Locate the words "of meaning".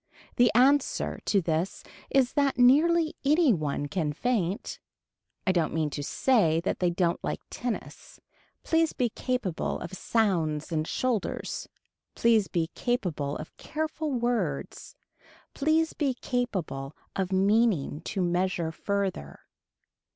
17.15-18.01